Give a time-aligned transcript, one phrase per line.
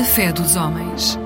[0.00, 1.18] A fé dos homens.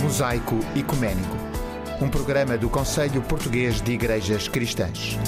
[0.00, 1.36] Mosaico Ecuménico,
[2.00, 5.18] um programa do Conselho Português de Igrejas Cristãs.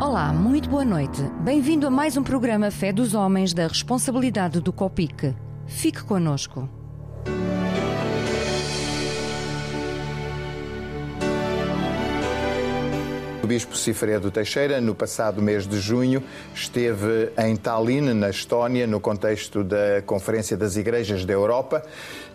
[0.00, 1.20] Olá, muito boa noite.
[1.40, 5.34] Bem-vindo a mais um programa Fé dos Homens da responsabilidade do COPIC.
[5.66, 6.68] Fique conosco.
[13.46, 16.20] O Bispo Cifredo Teixeira, no passado mês de junho,
[16.52, 21.80] esteve em Tallinn, na Estónia, no contexto da Conferência das Igrejas da Europa.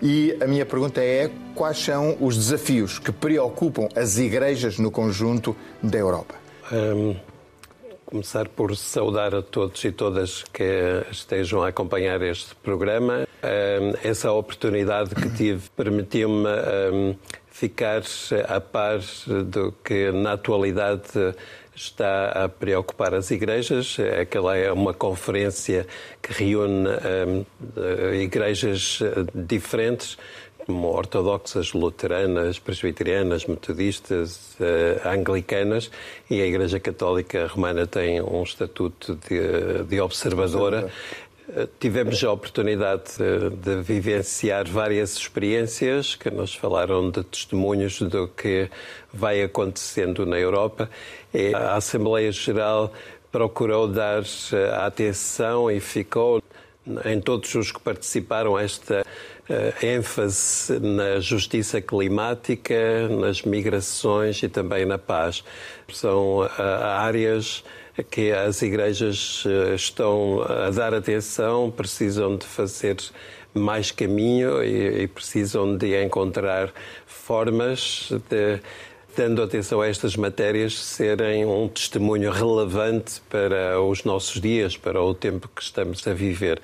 [0.01, 5.53] E a minha pergunta é: quais são os desafios que preocupam as igrejas no conjunto
[5.83, 6.35] da Europa?
[6.71, 7.13] Um,
[8.05, 13.27] começar por saudar a todos e todas que estejam a acompanhar este programa.
[13.43, 16.47] Um, essa oportunidade que tive permitiu-me.
[16.47, 17.15] Um,
[17.61, 18.01] ficar
[18.47, 19.01] a par
[19.45, 21.35] do que na atualidade
[21.75, 23.97] está a preocupar as igrejas.
[24.19, 25.85] Aquela é uma conferência
[26.23, 28.99] que reúne um, igrejas
[29.35, 30.17] diferentes,
[30.65, 35.91] como ortodoxas, luteranas, presbiterianas, metodistas, uh, anglicanas,
[36.29, 40.89] e a Igreja Católica Romana tem um estatuto de, de observadora.
[41.79, 48.69] Tivemos a oportunidade de, de, vivenciar várias experiências que nos falaram de testemunhos do que
[49.11, 50.89] vai acontecendo na Europa.
[51.33, 52.93] E a Assembleia Geral
[53.31, 54.23] procurou dar
[54.85, 56.41] atenção e ficou
[57.03, 64.85] em todos os que participaram esta uh, ênfase na justiça climática, nas migrações e também
[64.85, 65.43] na paz.
[65.89, 67.61] São áreas
[68.09, 72.97] que as igrejas eh, estão a dar atenção, precisam de fazer
[73.53, 76.73] mais caminho e, e precisam de encontrar
[77.05, 78.59] formas de,
[79.15, 85.13] dando atenção a estas matérias, serem um testemunho relevante para os nossos dias, para o
[85.13, 86.61] tempo que estamos a viver.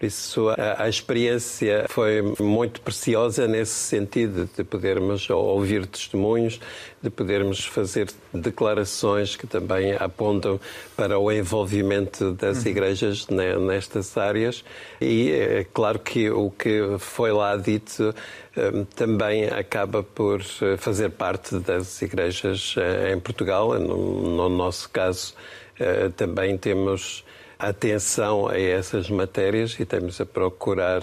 [0.00, 6.58] Por isso, a, a, experiência foi muito preciosa nesse sentido, de podermos ouvir testemunhos,
[7.02, 10.58] de podermos fazer declarações que também apontam
[10.96, 12.70] para o envolvimento das uhum.
[12.70, 14.64] igrejas nestas áreas.
[15.02, 18.14] E é claro que o que foi lá dito
[18.56, 23.78] hum, também acaba por eh, fazer parte das igrejas eh, em Portugal.
[23.78, 25.34] No, no nosso caso,
[25.78, 27.22] eh, também temos
[27.60, 31.02] atenção a essas matérias e estamos a procurar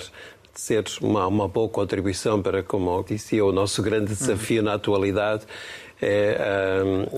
[0.56, 4.66] ser uma, uma boa contribuição para, como disse, o nosso grande desafio uhum.
[4.66, 5.46] na atualidade
[6.02, 6.38] é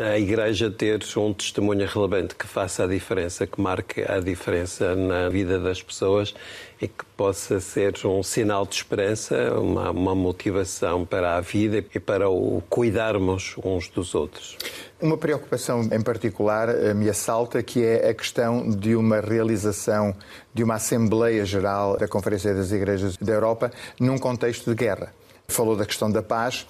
[0.02, 4.96] a, a Igreja ter um testemunho relevante que faça a diferença, que marque a diferença
[4.96, 6.34] na vida das pessoas
[6.82, 12.00] e que possa ser um sinal de esperança, uma, uma motivação para a vida e
[12.00, 14.58] para o cuidarmos uns dos outros.
[15.02, 20.16] Uma preocupação em particular eh, me assalta, que é a questão de uma realização
[20.54, 25.14] de uma Assembleia Geral da Conferência das Igrejas da Europa num contexto de guerra.
[25.50, 26.66] Falou da questão da paz.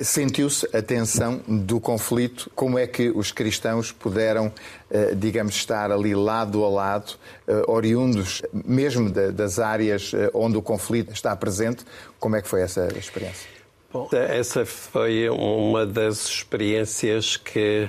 [0.00, 2.50] Sentiu-se a tensão do conflito?
[2.54, 4.52] Como é que os cristãos puderam,
[4.90, 7.14] eh, digamos, estar ali lado a lado,
[7.46, 11.84] eh, oriundos mesmo das áreas eh, onde o conflito está presente?
[12.18, 13.48] Como é que foi essa experiência?
[13.92, 17.88] Bom, essa foi uma das experiências que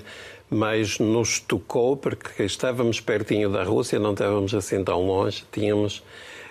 [0.49, 6.03] mais nos tocou, porque estávamos pertinho da Rússia, não estávamos assim tão longe, tínhamos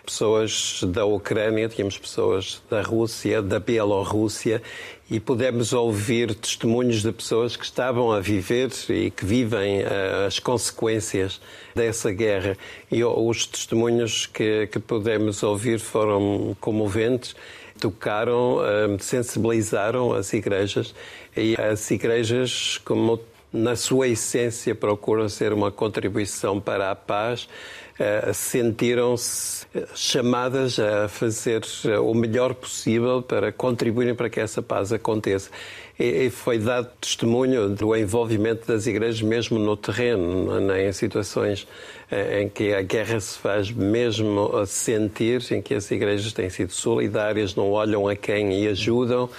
[0.05, 4.63] pessoas da Ucrânia, tínhamos pessoas da Rússia, da Bielorrússia
[5.11, 10.39] e pudemos ouvir testemunhos de pessoas que estavam a viver e que vivem uh, as
[10.39, 11.41] consequências
[11.75, 12.57] dessa guerra.
[12.91, 17.35] E os testemunhos que, que pudemos ouvir foram comoventes,
[17.79, 20.95] tocaram, uh, sensibilizaram as igrejas
[21.37, 23.19] e as igrejas, como
[23.55, 27.49] na sua essência, procuram ser uma contribuição para a paz
[27.97, 29.65] eh, sentiram-se
[29.95, 31.63] chamadas a fazer
[32.03, 35.49] o melhor possível para contribuírem para que essa paz aconteça.
[35.97, 41.69] E foi dado testemunho do envolvimento das igrejas mesmo no terreno, em situações
[42.11, 46.73] eh, em que a guerra se faz mesmo sentir, em que as igrejas têm sido
[46.73, 49.31] solidárias, não olham a quem e ajudam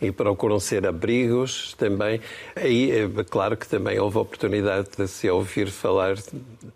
[0.00, 2.20] e procuram ser abrigos também.
[2.64, 6.14] E, eh, claro que também houve a oportunidade de se ouvir falar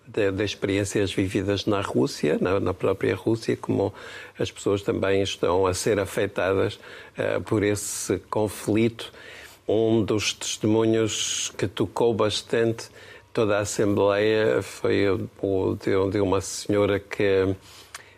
[0.08, 3.94] de experiências vividas na Rússia, na, na, própria Rússia, como
[4.38, 9.12] as pessoas também estão a ser afetadas uh, por esse conflito.
[9.68, 12.88] Um dos testemunhos que tocou bastante
[13.34, 15.76] toda a Assembleia foi o
[16.10, 17.54] de, uma senhora que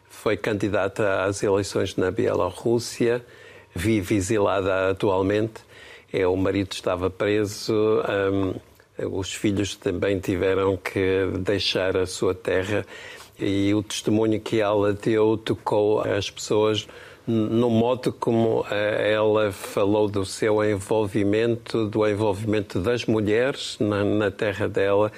[0.09, 3.25] foi candidata às eleições na Bielorrússia,
[3.75, 5.63] vive exilada atualmente,
[6.13, 8.55] É, o marido estava preso, um,
[9.19, 12.85] os filhos também tiveram que deixar a sua terra.
[13.39, 16.87] E o testemunho que ela deu tocou as pessoas
[17.27, 24.31] no modo como eh, ela falou do seu envolvimento, do envolvimento das mulheres na, na
[24.31, 25.13] terra dela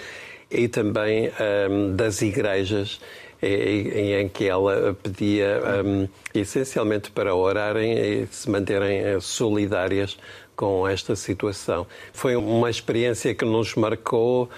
[0.51, 3.01] e também um, ehm, das igrejas
[3.41, 10.19] em, em, que ela pedia um, ehm, essencialmente para orarem e se manterem eh, solidárias
[10.55, 11.87] com esta situação.
[12.13, 14.49] Foi uma experiência que nos marcou,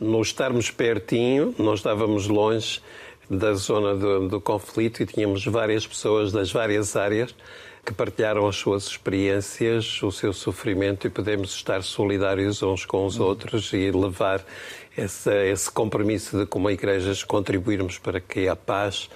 [0.00, 2.80] nos estarmos pertinho, nós estávamos longe,
[3.32, 7.34] da zona do, do conflito e tínhamos várias pessoas das várias áreas
[7.84, 13.18] que partilharam as suas experiências, o seu sofrimento e podemos estar solidários uns com os
[13.18, 14.44] outros e levar
[14.96, 19.10] esse, esse compromisso de, como igrejas, contribuirmos para que a paz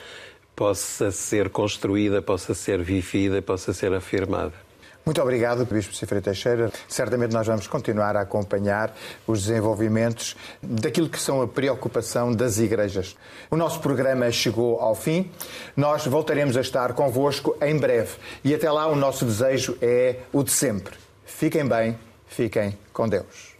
[0.56, 4.65] possa ser construída, possa ser vivida, possa ser afirmada.
[5.06, 6.68] Muito obrigado, Bispo Cifre Teixeira.
[6.88, 8.92] Certamente nós vamos continuar a acompanhar
[9.24, 13.16] os desenvolvimentos daquilo que são a preocupação das igrejas.
[13.48, 15.30] O nosso programa chegou ao fim.
[15.76, 18.16] Nós voltaremos a estar convosco em breve.
[18.42, 20.96] E até lá o nosso desejo é o de sempre.
[21.24, 23.55] Fiquem bem, fiquem com Deus.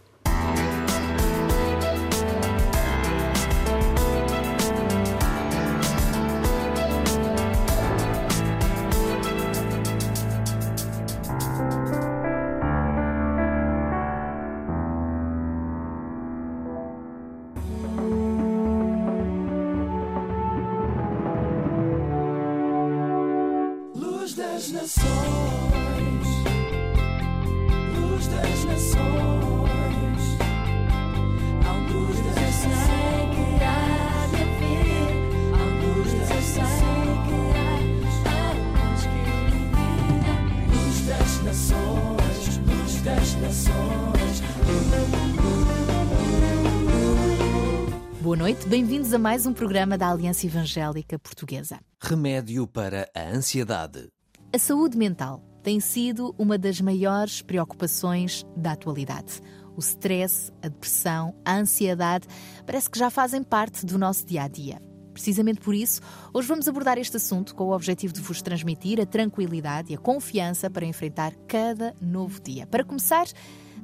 [48.67, 51.79] Bem-vindos a mais um programa da Aliança Evangélica Portuguesa.
[51.99, 54.09] Remédio para a ansiedade.
[54.53, 59.41] A saúde mental tem sido uma das maiores preocupações da atualidade.
[59.75, 62.27] O stress, a depressão, a ansiedade
[62.63, 64.79] parece que já fazem parte do nosso dia a dia.
[65.13, 65.99] Precisamente por isso,
[66.31, 69.99] hoje vamos abordar este assunto com o objetivo de vos transmitir a tranquilidade e a
[69.99, 72.67] confiança para enfrentar cada novo dia.
[72.67, 73.25] Para começar,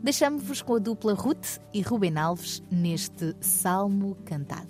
[0.04, 4.68] Deixamos-vos com a dupla Ruth e Ruben Alves neste Salmo cantado.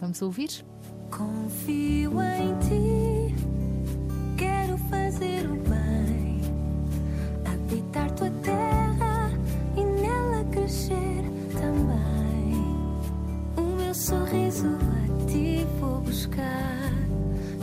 [0.00, 0.66] Vamos ouvir?
[1.08, 3.34] Confio em ti,
[4.36, 6.40] quero fazer o bem,
[7.44, 9.30] habitar tua terra
[9.76, 11.22] e nela crescer
[11.52, 12.60] também.
[13.56, 16.92] O meu sorriso a ti vou buscar,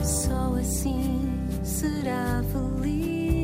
[0.02, 1.20] só assim
[1.62, 3.43] será feliz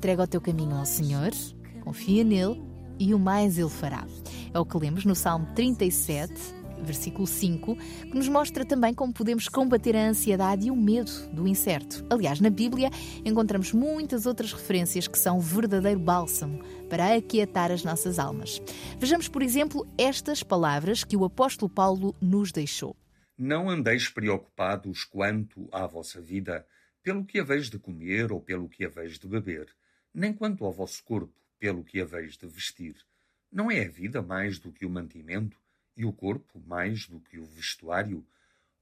[0.00, 1.30] Entrega o teu caminho ao Senhor,
[1.84, 2.58] confia nele
[2.98, 4.06] e o mais ele fará.
[4.50, 6.32] É o que lemos no Salmo 37,
[6.82, 11.46] versículo 5, que nos mostra também como podemos combater a ansiedade e o medo do
[11.46, 12.02] incerto.
[12.08, 12.88] Aliás, na Bíblia
[13.26, 18.58] encontramos muitas outras referências que são verdadeiro bálsamo para aquietar as nossas almas.
[18.98, 22.96] Vejamos, por exemplo, estas palavras que o apóstolo Paulo nos deixou.
[23.36, 26.64] Não andeis preocupados quanto à vossa vida,
[27.02, 29.68] pelo que haveis de comer ou pelo que haveis de beber
[30.12, 32.96] nem quanto ao vosso corpo, pelo que haveis de vestir.
[33.50, 35.56] Não é a vida mais do que o mantimento,
[35.96, 38.26] e o corpo mais do que o vestuário?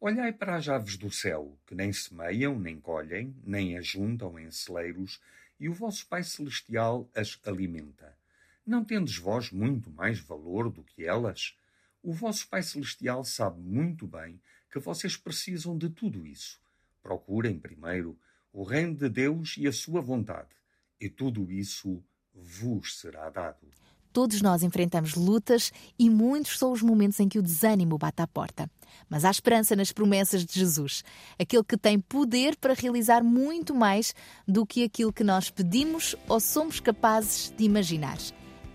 [0.01, 5.21] Olhai para as aves do céu, que nem semeiam, nem colhem, nem ajuntam em celeiros,
[5.59, 8.17] e o vosso Pai Celestial as alimenta.
[8.65, 11.57] Não tendes vós muito mais valor do que elas?
[12.03, 16.61] O vosso Pai Celestial sabe muito bem que vocês precisam de tudo isso.
[17.03, 18.17] Procurem primeiro
[18.53, 20.59] o reino de Deus e a sua vontade
[21.01, 22.03] e tudo isso
[22.35, 23.67] vos será dado.
[24.13, 28.27] todos nós enfrentamos lutas e muitos são os momentos em que o desânimo bate à
[28.27, 28.69] porta.
[29.09, 31.05] Mas há esperança nas promessas de Jesus,
[31.39, 34.15] aquele que tem poder para realizar muito mais
[34.47, 38.19] do que aquilo que nós pedimos ou somos capazes de imaginar.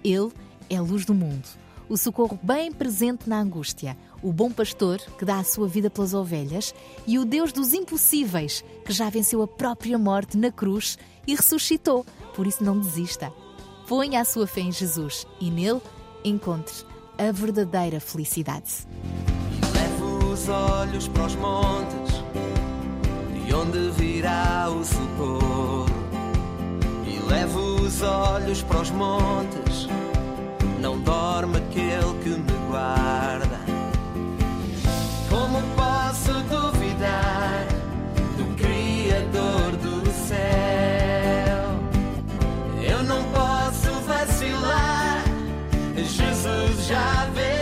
[0.03, 0.31] Ele
[0.69, 1.47] é a luz do mundo,
[1.89, 6.13] o socorro bem presente na angústia, o bom pastor que dá a sua vida pelas
[6.13, 6.73] ovelhas
[7.05, 10.97] e o Deus dos impossíveis que já venceu a própria morte na cruz
[11.27, 12.05] e ressuscitou.
[12.35, 13.31] Por isso, não desista.
[13.87, 15.81] Ponha a sua fé em Jesus e nele
[16.23, 16.73] encontre
[17.17, 18.87] a verdadeira felicidade.
[19.73, 22.23] Levo os olhos para os montes,
[23.45, 25.85] de onde virá o socorro.
[27.05, 29.87] E levo os olhos para os montes,
[30.83, 33.57] não dorme aquele que me guarda.
[35.29, 37.65] Como posso duvidar
[38.37, 41.79] do Criador do céu?
[42.85, 45.23] Eu não posso vacilar,
[45.95, 47.52] Jesus já venceu.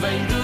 [0.00, 0.39] Vem do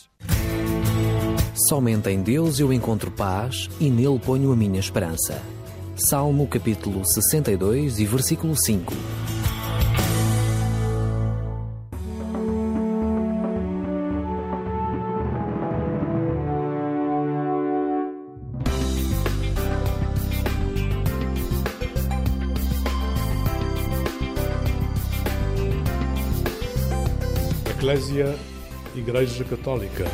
[1.67, 5.41] Somente em Deus eu encontro paz e nele ponho a minha esperança.
[5.99, 8.93] Salmo capítulo 62 e versículo 5.
[27.75, 28.37] Eclésia
[28.95, 30.05] Igreja Católica.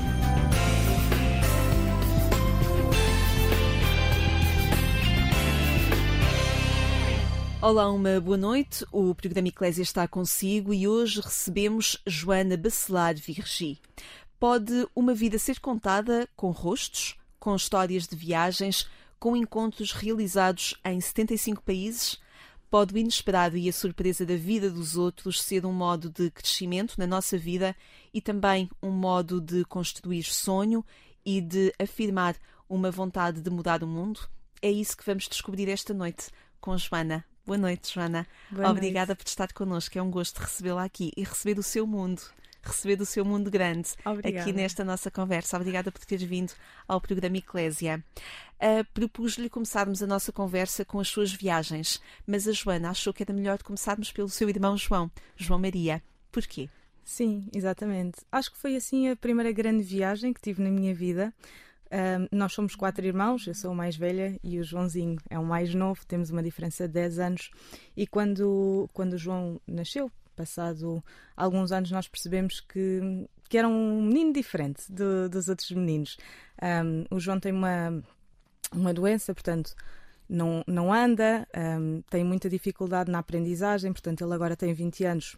[7.67, 8.85] Olá, uma boa noite.
[8.91, 13.81] O programa Eclésia está consigo e hoje recebemos Joana Bacelar Virgi.
[14.39, 18.87] Pode uma vida ser contada com rostos, com histórias de viagens,
[19.19, 22.21] com encontros realizados em 75 países?
[22.69, 26.93] Pode o inesperado e a surpresa da vida dos outros ser um modo de crescimento
[26.99, 27.75] na nossa vida
[28.13, 30.85] e também um modo de construir sonho
[31.25, 32.35] e de afirmar
[32.69, 34.19] uma vontade de mudar o mundo?
[34.61, 36.27] É isso que vamos descobrir esta noite
[36.61, 37.25] com Joana.
[37.45, 38.25] Boa noite, Joana.
[38.49, 39.19] Boa Obrigada noite.
[39.19, 39.95] por estar connosco.
[39.95, 42.23] É um gosto recebê-la aqui e receber o seu mundo,
[42.63, 44.41] receber do seu mundo grande Obrigada.
[44.41, 45.55] aqui nesta nossa conversa.
[45.55, 46.53] Obrigada por teres vindo
[46.87, 48.03] ao programa Eclésia.
[48.55, 53.21] Uh, Propus-lhe começarmos a nossa conversa com as suas viagens, mas a Joana achou que
[53.21, 56.01] era melhor começarmos pelo seu irmão João, João Maria.
[56.31, 56.67] Porquê?
[57.03, 58.21] Sim, exatamente.
[58.31, 61.31] Acho que foi assim a primeira grande viagem que tive na minha vida.
[62.31, 65.73] Nós somos quatro irmãos, eu sou a mais velha e o Joãozinho é o mais
[65.73, 67.51] novo, temos uma diferença de 10 anos.
[67.95, 71.03] E quando, quando o João nasceu, passado
[71.37, 72.99] alguns anos, nós percebemos que,
[73.47, 76.17] que era um menino diferente do- dos outros meninos.
[76.61, 78.03] Ahm, o João tem uma,
[78.73, 79.73] uma doença, portanto,
[80.27, 85.37] não, não anda, ahm, tem muita dificuldade na aprendizagem, portanto, ele agora tem 20 anos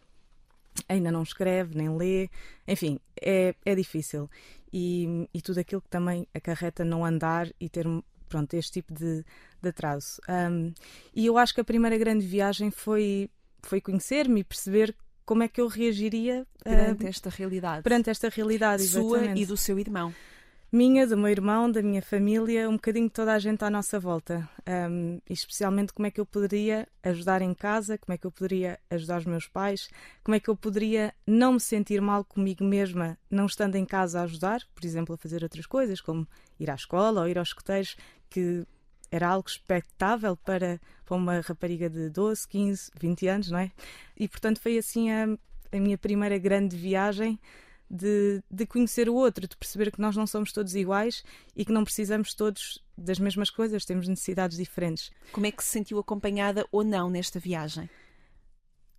[0.88, 2.30] ainda não escreve, nem lê,
[2.68, 4.30] enfim, é, é difícil.
[4.72, 7.86] E, e tudo aquilo que também acarreta não andar e ter
[8.28, 9.24] pronto, este tipo de,
[9.62, 10.22] de atraso.
[10.28, 10.74] Um,
[11.16, 13.30] e eu acho que a primeira grande viagem foi,
[13.64, 17.84] foi conhecer-me e perceber como é que eu reagiria perante uh, esta realidade.
[17.84, 19.42] Perante esta realidade, Sua exatamente.
[19.42, 20.14] e do seu irmão
[20.72, 24.00] minha, do meu irmão, da minha família, um bocadinho de toda a gente à nossa
[24.00, 24.48] volta.
[24.68, 28.78] Um, especialmente como é que eu poderia ajudar em casa, como é que eu poderia
[28.90, 29.90] ajudar os meus pais,
[30.24, 34.20] como é que eu poderia não me sentir mal comigo mesma, não estando em casa
[34.20, 36.28] a ajudar, por exemplo, a fazer outras coisas, como
[36.60, 37.96] ir à escola ou ir aos escoteiros,
[38.30, 38.66] que
[39.10, 43.72] era algo expectável para, para uma rapariga de 12, 15, 20 anos, não é?
[44.18, 45.28] E portanto foi assim a,
[45.72, 47.40] a minha primeira grande viagem
[47.90, 51.24] de, de conhecer o outro, de perceber que nós não somos todos iguais
[51.56, 55.12] e que não precisamos todos das mesmas coisas, temos necessidades diferentes.
[55.32, 57.90] Como é que se sentiu acompanhada ou não nesta viagem?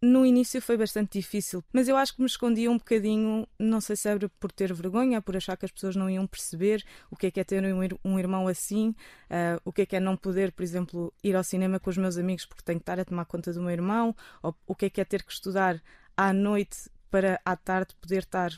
[0.00, 3.96] No início foi bastante difícil, mas eu acho que me escondia um bocadinho, não sei
[3.96, 7.26] se era por ter vergonha, por achar que as pessoas não iam perceber o que
[7.26, 7.64] é que é ter
[8.04, 11.42] um, irmão assim, uh, o que é que é não poder, por exemplo, ir ao
[11.42, 14.14] cinema com os meus amigos porque tenho que estar a tomar conta do meu irmão,
[14.40, 15.82] ou o que é que é ter que estudar
[16.16, 18.52] à noite para à tarde poder estar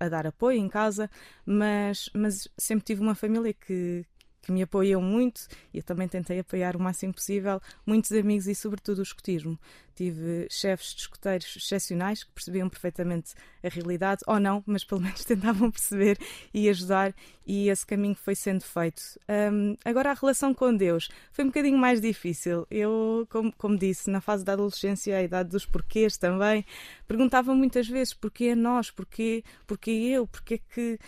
[0.00, 1.10] a dar apoio em casa,
[1.46, 4.04] mas, mas sempre tive uma família que,
[4.42, 8.54] que me apoiam muito e eu também tentei apoiar o máximo possível muitos amigos e,
[8.54, 9.58] sobretudo, o escotismo.
[9.94, 15.24] Tive chefes de escoteiros excepcionais que percebiam perfeitamente a realidade, ou não, mas pelo menos
[15.24, 16.18] tentavam perceber
[16.54, 17.14] e ajudar,
[17.46, 19.02] e esse caminho foi sendo feito.
[19.28, 22.66] Um, agora, a relação com Deus foi um bocadinho mais difícil.
[22.70, 26.64] Eu, como, como disse, na fase da adolescência, a idade dos porquês também,
[27.06, 30.98] perguntava muitas vezes porquê nós, porquê, porquê eu, porquê que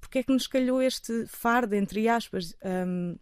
[0.00, 2.54] porque é que nos calhou este fardo, entre aspas.
[2.64, 3.16] Um,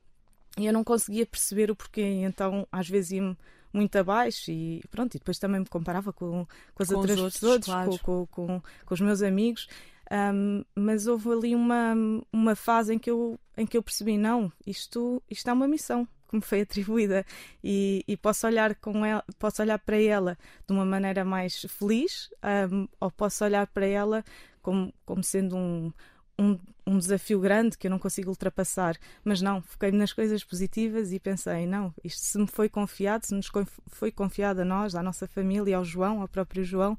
[0.56, 3.37] e eu não conseguia perceber o porquê, então às vezes ia-me
[3.72, 7.40] muito abaixo e pronto, e depois também me comparava com, com as com outras outros,
[7.40, 7.98] pessoas, claro.
[7.98, 9.68] com, com, com, os meus amigos.
[10.11, 11.94] Um, mas houve ali uma,
[12.33, 16.07] uma fase em que, eu, em que eu percebi: não, isto, isto é uma missão
[16.29, 17.27] que me foi atribuída
[17.62, 22.31] e, e posso olhar com ela, posso olhar para ela de uma maneira mais feliz
[22.70, 24.24] um, ou posso olhar para ela
[24.62, 25.92] como, como sendo um,
[26.38, 28.97] um, um, desafio grande que eu não consigo ultrapassar.
[29.25, 33.35] Mas não, foquei-me nas coisas positivas e pensei: não, isto se me foi confiado, se
[33.35, 33.51] nos
[33.88, 36.99] foi confiado a nós, à nossa família, ao João, ao próprio João,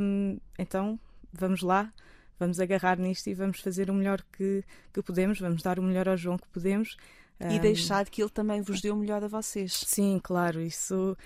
[0.00, 0.98] um, então
[1.32, 1.92] vamos lá,
[2.38, 6.08] vamos agarrar nisto e vamos fazer o melhor que, que podemos, vamos dar o melhor
[6.08, 6.96] ao João que podemos.
[7.40, 9.72] E deixar que ele também vos dê o melhor a vocês.
[9.86, 11.16] Sim, claro, isso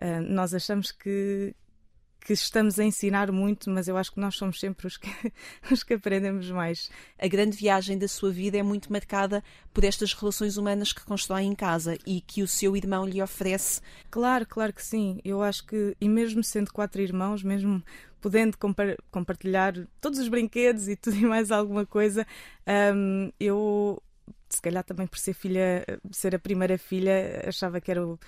[0.00, 1.54] uh, nós achamos que,
[2.26, 5.08] que estamos a ensinar muito, mas eu acho que nós somos sempre os que,
[5.70, 6.90] os que aprendemos mais.
[7.16, 11.42] A grande viagem da sua vida é muito marcada por estas relações humanas que constrói
[11.42, 13.80] em casa e que o seu irmão lhe oferece.
[14.10, 15.20] Claro, claro que sim.
[15.24, 17.80] Eu acho que, e mesmo sendo quatro irmãos, mesmo
[18.20, 18.58] podendo
[19.08, 22.26] compartilhar todos os brinquedos e tudo e mais alguma coisa,
[22.92, 24.02] um, eu
[24.48, 28.18] se calhar também por ser filha, ser a primeira filha, achava que era o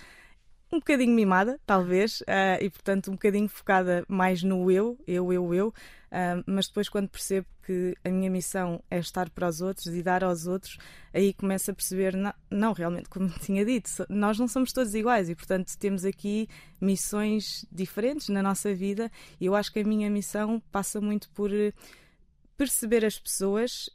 [0.70, 5.54] um bocadinho mimada, talvez, uh, e portanto um bocadinho focada mais no eu, eu, eu,
[5.54, 9.86] eu, uh, mas depois quando percebo que a minha missão é estar para os outros
[9.86, 10.78] e dar aos outros,
[11.12, 15.28] aí começo a perceber, não, não realmente, como tinha dito, nós não somos todos iguais
[15.28, 16.48] e portanto temos aqui
[16.80, 21.50] missões diferentes na nossa vida e eu acho que a minha missão passa muito por
[22.56, 23.88] perceber as pessoas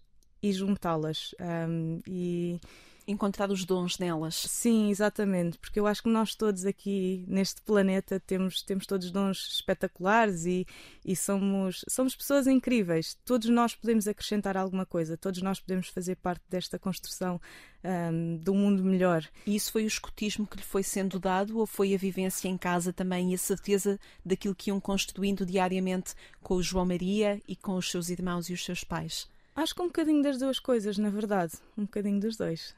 [0.43, 1.33] e juntá-las.
[1.39, 2.59] Um, e
[3.07, 4.35] encontrar os dons nelas.
[4.35, 9.55] Sim, exatamente, porque eu acho que nós todos aqui neste planeta temos, temos todos dons
[9.55, 10.65] espetaculares e,
[11.05, 13.17] e somos, somos pessoas incríveis.
[13.25, 17.39] Todos nós podemos acrescentar alguma coisa, todos nós podemos fazer parte desta construção
[17.83, 19.27] um, de um mundo melhor.
[19.45, 22.57] E isso foi o escotismo que lhe foi sendo dado ou foi a vivência em
[22.57, 27.55] casa também e a certeza daquilo que iam construindo diariamente com o João Maria e
[27.55, 29.27] com os seus irmãos e os seus pais?
[29.55, 31.53] Acho que um bocadinho das duas coisas, na verdade.
[31.77, 32.75] Um bocadinho dos dois.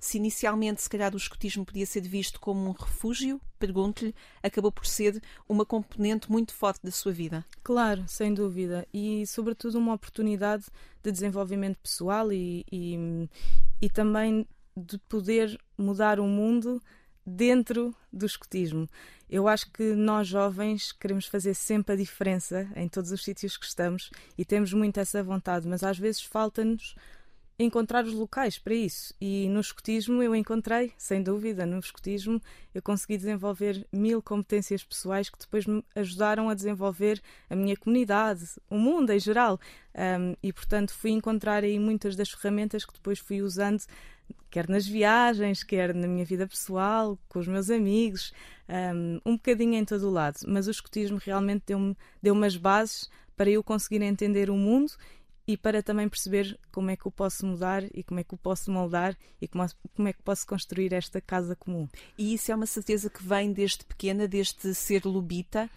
[0.00, 4.86] Se inicialmente, se calhar, o escotismo podia ser visto como um refúgio, pergunto-lhe, acabou por
[4.86, 7.44] ser uma componente muito forte da sua vida.
[7.62, 8.86] Claro, sem dúvida.
[8.92, 10.66] E, sobretudo, uma oportunidade
[11.02, 13.28] de desenvolvimento pessoal e, e,
[13.80, 16.80] e também de poder mudar o mundo
[17.28, 18.88] dentro do escotismo.
[19.28, 23.66] Eu acho que nós jovens queremos fazer sempre a diferença em todos os sítios que
[23.66, 26.94] estamos e temos muito essa vontade, mas às vezes falta-nos
[27.58, 29.12] encontrar os locais para isso.
[29.20, 32.40] E no escotismo eu encontrei, sem dúvida, no escotismo
[32.72, 38.44] eu consegui desenvolver mil competências pessoais que depois me ajudaram a desenvolver a minha comunidade,
[38.70, 39.58] o mundo em geral.
[39.94, 43.82] Um, e portanto fui encontrar aí muitas das ferramentas que depois fui usando,
[44.48, 48.32] quer nas viagens, quer na minha vida pessoal, com os meus amigos,
[48.68, 50.38] um, um bocadinho em todo o lado.
[50.46, 54.92] Mas o escotismo realmente deu-me deu as bases para eu conseguir entender o mundo
[55.48, 58.38] e para também perceber como é que eu posso mudar e como é que eu
[58.38, 61.88] posso moldar e como, como é que posso construir esta casa comum.
[62.18, 65.70] E isso é uma certeza que vem desde pequena, desde ser lubita?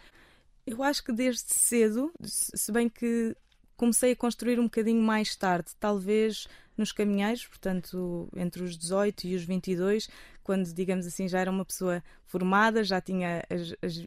[0.68, 3.34] Eu acho que desde cedo, se bem que
[3.78, 9.36] comecei a construir um bocadinho mais tarde, talvez nos caminheiros, portanto, entre os 18 e
[9.36, 10.10] os 22,
[10.44, 14.06] quando, digamos assim, já era uma pessoa formada, já tinha as, as,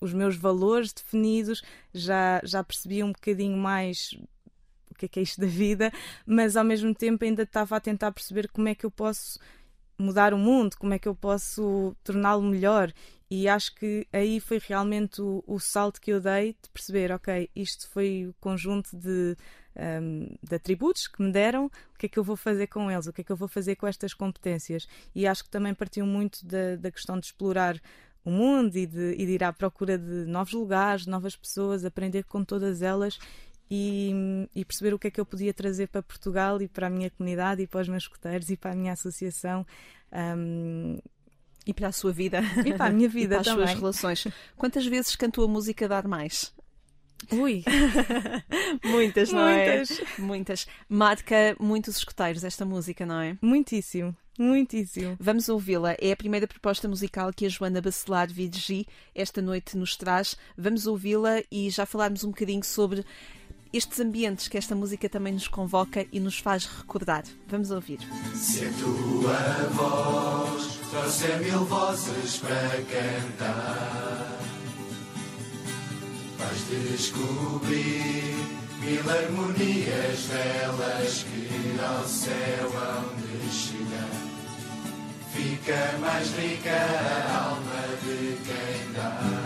[0.00, 4.16] os meus valores definidos, já, já percebia um bocadinho mais
[5.00, 5.90] que é que é isto da vida,
[6.26, 9.38] mas ao mesmo tempo ainda estava a tentar perceber como é que eu posso
[9.98, 12.92] mudar o mundo, como é que eu posso torná-lo melhor.
[13.30, 17.48] E acho que aí foi realmente o, o, salto que eu dei de perceber, ok,
[17.54, 19.36] isto foi o conjunto de,
[19.76, 23.06] um, de atributos que me deram, o que é que eu vou fazer com eles,
[23.06, 24.88] o que é que eu vou fazer com estas competências.
[25.14, 27.80] E acho que também partiu muito da, da questão de explorar
[28.24, 32.24] o mundo e de, e de ir à procura de novos lugares, novas pessoas, aprender
[32.24, 33.18] com todas elas
[33.70, 36.90] e, e, perceber o que é que eu podia trazer para Portugal e para a
[36.90, 39.64] minha comunidade e para os meus escuteiros e para a minha associação.
[40.12, 40.98] Um,
[41.66, 42.40] e para a sua vida.
[42.64, 43.64] E para a minha vida e para também.
[43.64, 44.26] as suas relações.
[44.56, 46.52] Quantas vezes cantou a música Dar Mais?
[47.30, 47.62] Ui!
[48.82, 50.00] Muitas, não Muitas.
[50.00, 50.20] é?
[50.20, 50.66] Muitas.
[50.88, 53.36] Marca muitos escuteiros esta música, não é?
[53.42, 54.16] Muitíssimo.
[54.38, 55.16] Muitíssimo.
[55.20, 55.94] Vamos ouvi-la.
[56.00, 60.34] É a primeira proposta musical que a Joana Bacelar Videgi esta noite nos traz.
[60.56, 63.04] Vamos ouvi-la e já falarmos um bocadinho sobre
[63.72, 67.24] estes ambientes que esta música também nos convoca e nos faz recordar.
[67.48, 67.98] Vamos ouvir.
[68.34, 74.38] Se a tua voz trouxer mil vozes para cantar,
[76.38, 78.34] vais descobrir
[78.82, 84.30] mil harmonias belas que ao céu hão de chegar.
[85.32, 89.39] Fica mais rica a alma de quem dá.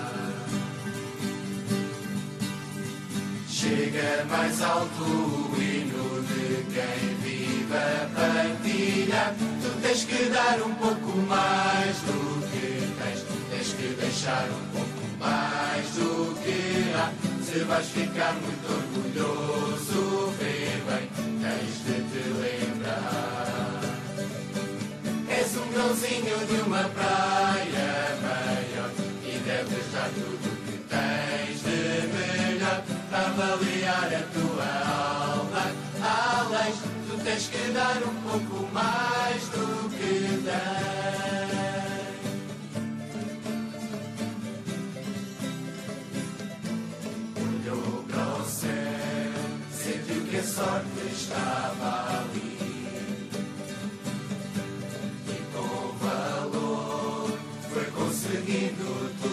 [3.65, 9.35] Chega mais alto o hino de quem vive a partilha.
[9.63, 13.21] Tu tens que dar um pouco mais do que tens.
[13.23, 17.11] Tu tens que deixar um pouco mais do que há.
[17.43, 21.09] Se vais ficar muito orgulhoso, vê bem,
[21.41, 23.81] tens de te lembrar.
[25.27, 28.91] És um grãozinho de uma praia maior
[29.25, 30.54] e deves dar tudo
[33.35, 34.69] avaliar a tua
[35.35, 35.65] alma.
[36.01, 36.73] Além,
[37.09, 40.95] tu tens que dar um pouco mais do que tens.
[47.37, 48.71] Olhou para o céu,
[49.73, 52.55] sentiu que a sorte estava ali.
[55.29, 57.39] E com valor
[57.73, 59.24] foi conseguindo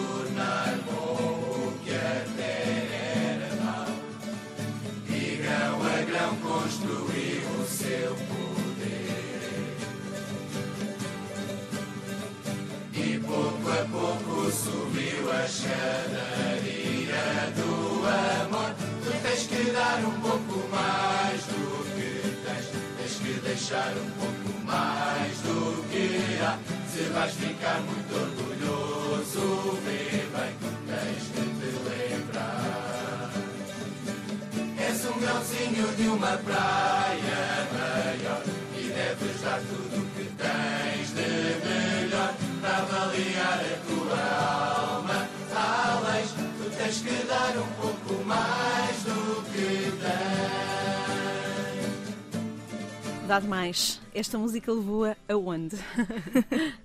[53.40, 54.00] mais.
[54.14, 55.76] Esta música levou-a aonde?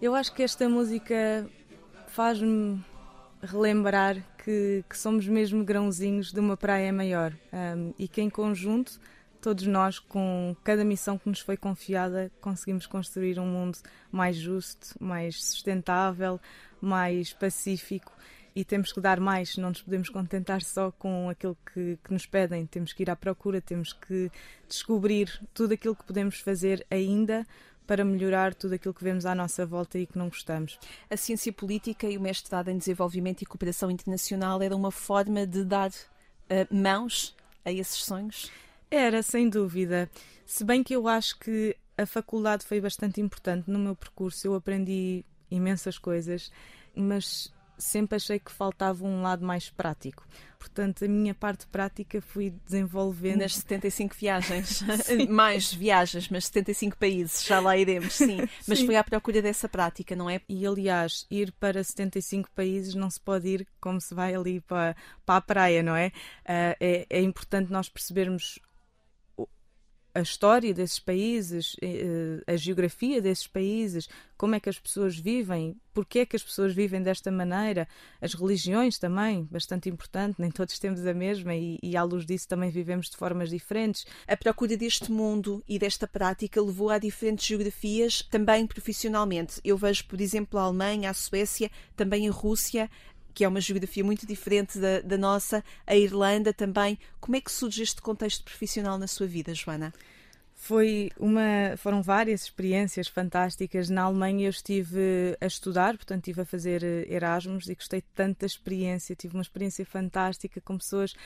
[0.00, 1.48] Eu acho que esta música
[2.08, 2.84] faz-me
[3.42, 9.00] relembrar que, que, somos mesmo grãozinhos de uma praia maior um, e que em conjunto
[9.40, 13.78] todos nós, com cada missão que nos foi confiada, conseguimos construir um mundo
[14.10, 16.40] mais justo, mais sustentável,
[16.80, 18.12] mais pacífico
[18.54, 22.26] e temos que dar mais, não nos podemos contentar só com aquilo que, que, nos
[22.26, 24.30] pedem, temos que ir à procura, temos que
[24.68, 27.46] descobrir tudo aquilo que podemos fazer ainda
[27.86, 30.78] para melhorar tudo aquilo que vemos à nossa volta e que não gostamos.
[31.10, 35.64] A ciência política e o mestrado em desenvolvimento e cooperação internacional era uma forma de
[35.64, 37.34] dar uh, mãos
[37.64, 38.50] a esses sonhos?
[38.90, 40.10] Era, sem dúvida.
[40.44, 44.54] Se bem que eu acho que a faculdade foi bastante importante no meu percurso, eu
[44.54, 46.50] aprendi imensas coisas,
[46.94, 50.26] mas sempre achei que faltava um lado mais prático.
[50.58, 53.40] Portanto, a minha parte prática fui desenvolvendo.
[53.40, 54.82] Nas 75 viagens,
[55.28, 58.38] mais viagens, mas 75 países, já lá iremos, sim.
[58.66, 58.86] Mas Sim.
[58.86, 60.40] foi à procura dessa prática, não é?
[60.48, 64.96] E aliás, ir para 75 países não se pode ir como se vai ali para,
[65.26, 66.12] para a praia, não é?
[66.44, 67.06] Ah, é?
[67.10, 68.60] É importante nós percebermos
[70.14, 75.76] a história desses países, eh, a geografia desses países, como é que as pessoas vivem,
[75.94, 77.88] porque é que as pessoas vivem desta maneira,
[78.20, 82.48] as religiões também, bastante importante, nem todos temos a mesma e, e à luz disso
[82.48, 84.04] também vivemos de formas diferentes.
[84.26, 89.60] A procura deste mundo e desta prática levou a diferentes geografias, também profissionalmente.
[89.64, 92.90] Eu vejo, por exemplo, a Alemanha, a Suécia, também a Rússia,
[93.34, 96.98] que é uma geografia muito diferente da, da nossa, a Irlanda também.
[97.20, 99.92] Como é que surge este contexto profissional na sua vida, Joana?
[100.54, 103.90] Foi uma, foram várias experiências fantásticas.
[103.90, 108.42] Na Alemanha eu estive a estudar, portanto estive a fazer eh, Erasmus e gostei tanto
[108.42, 109.16] da experiência.
[109.16, 111.16] Tive uma experiência fantástica com pessoas,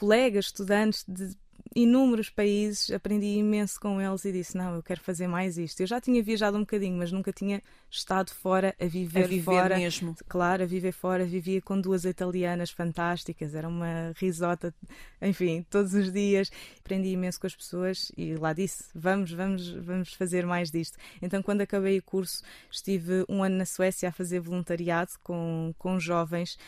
[0.00, 1.36] colegas, estudantes de
[1.74, 2.90] inúmeros países.
[2.90, 5.80] Aprendi imenso com eles e disse: Não, eu quero fazer mais isto.
[5.80, 9.44] Eu já tinha viajado um bocadinho, mas nunca tinha estado fora a viver, A viver
[9.44, 9.76] fora.
[9.76, 10.16] mesmo.
[10.28, 11.24] Claro, a viver fora.
[11.24, 14.74] Vivia com duas italianas fantásticas, era uma risota,
[15.20, 16.50] enfim, todos os dias.
[16.80, 20.96] Aprendi imenso com as pessoas e lá disse: vamos, vamos, vamos fazer mais disto.
[21.20, 26.00] Então, quando acabei o curso, estive um ano na Suécia a fazer voluntariado com, com
[26.00, 26.58] jovens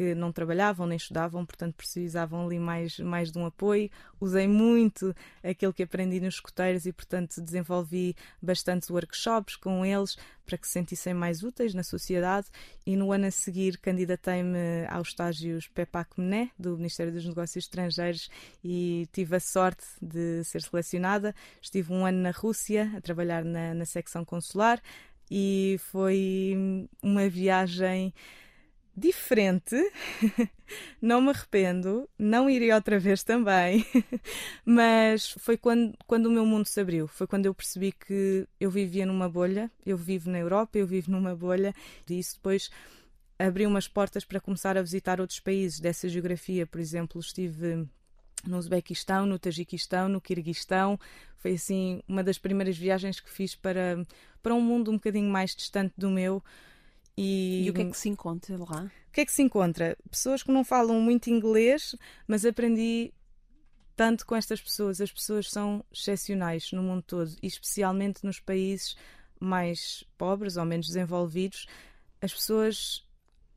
[0.00, 3.90] que não trabalhavam nem estudavam, portanto precisavam ali mais, mais de um apoio.
[4.18, 10.56] Usei muito aquilo que aprendi nos escuteiros e, portanto, desenvolvi bastantes workshops com eles para
[10.56, 12.46] que se sentissem mais úteis na sociedade.
[12.86, 18.30] E no ano a seguir candidatei-me aos estágios PEPAC Mené, do Ministério dos Negócios Estrangeiros,
[18.64, 21.34] e tive a sorte de ser selecionada.
[21.60, 24.80] Estive um ano na Rússia a trabalhar na, na secção consular
[25.30, 28.14] e foi uma viagem
[28.96, 29.76] diferente.
[31.00, 33.84] não me arrependo, não iria outra vez também,
[34.64, 37.06] mas foi quando, quando o meu mundo se abriu.
[37.08, 41.10] Foi quando eu percebi que eu vivia numa bolha, eu vivo na Europa, eu vivo
[41.10, 41.74] numa bolha,
[42.08, 42.70] e isso depois
[43.38, 46.66] abriu umas portas para começar a visitar outros países dessa geografia.
[46.66, 47.88] Por exemplo, estive
[48.46, 50.98] no Uzbequistão, no Tajiquistão, no Quirguistão.
[51.36, 54.04] Foi assim uma das primeiras viagens que fiz para,
[54.42, 56.42] para um mundo um bocadinho mais distante do meu.
[57.16, 58.90] E, E o que é que se encontra lá?
[59.08, 59.96] o que é que se encontra?
[60.10, 61.94] Pessoas que não falam muito inglês,
[62.26, 63.12] mas aprendi
[63.96, 65.00] tanto com estas pessoas.
[65.00, 68.96] As pessoas são excepcionais no mundo todo, e especialmente nos países
[69.38, 71.66] mais pobres ou menos desenvolvidos.
[72.22, 73.04] As pessoas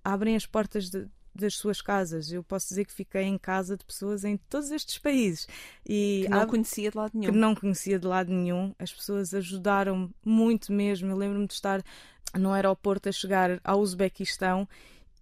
[0.04, 2.32] abrem as portas de- das suas casas.
[2.32, 5.48] Eu posso dizer que fiquei em casa de pessoas em todos estes países.
[5.88, 7.32] E Que não há- conhecia de lado nenhum.
[7.32, 8.74] que não conhecia de lado nenhum.
[8.78, 11.10] As pessoas ajudaram muito mesmo.
[11.10, 11.82] Eu lembro-me de estar
[12.38, 14.68] no aeroporto a chegar ao Uzbequistão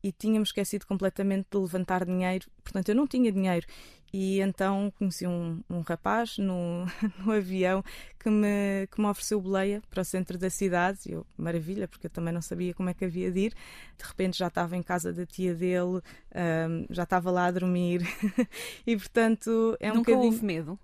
[0.03, 2.49] e tínhamos esquecido completamente de levantar dinheiro.
[2.63, 3.65] Portanto, eu não tinha dinheiro.
[4.13, 6.85] E então conheci um, um rapaz no,
[7.23, 7.83] no avião
[8.19, 10.99] que me, que me ofereceu boleia para o centro da cidade.
[11.05, 13.53] E Eu, maravilha, porque eu também não sabia como é que havia de ir.
[13.97, 16.01] De repente já estava em casa da tia dele,
[16.89, 18.01] já estava lá a dormir.
[18.85, 20.33] e portanto é um Nunca bocadinho...
[20.33, 20.79] houve medo?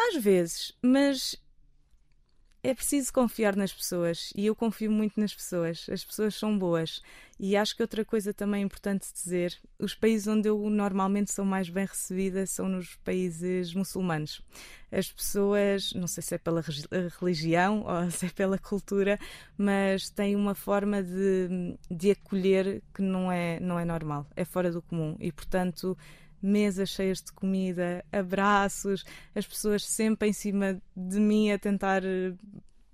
[0.00, 1.36] Às vezes, mas
[2.62, 5.86] é preciso confiar nas pessoas e eu confio muito nas pessoas.
[5.90, 7.00] As pessoas são boas.
[7.38, 11.68] E acho que outra coisa também importante dizer: os países onde eu normalmente sou mais
[11.68, 14.42] bem recebida são nos países muçulmanos.
[14.90, 16.64] As pessoas, não sei se é pela
[17.20, 19.18] religião ou se é pela cultura,
[19.56, 24.72] mas têm uma forma de, de acolher que não é, não é normal, é fora
[24.72, 25.16] do comum.
[25.20, 25.96] E portanto
[26.42, 32.32] mesas cheias de comida, abraços, as pessoas sempre em cima de mim a tentar eh,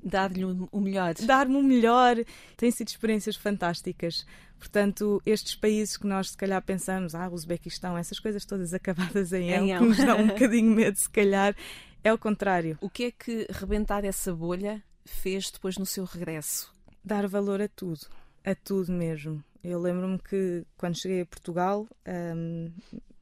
[0.05, 1.15] Dar-lhe o o melhor.
[1.15, 2.17] dar-me o melhor.
[2.59, 4.27] Têm sido experiências fantásticas.
[4.59, 9.51] Portanto, estes países que nós se calhar pensamos, ah, Uzbequistão, essas coisas todas acabadas em
[9.51, 11.57] El, que nos dão um bocadinho medo, se calhar,
[12.03, 12.77] é o contrário.
[12.83, 16.71] O que é que rebentar essa bolha fez depois no seu regresso?
[17.03, 18.07] Dar valor a tudo,
[18.45, 19.43] a tudo mesmo.
[19.65, 22.71] Eu lembro-me que quando cheguei a Portugal hum,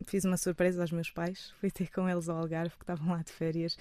[0.05, 3.23] fiz uma surpresa aos meus pais, fui ter com eles ao Algarve, que estavam lá
[3.23, 3.79] de férias,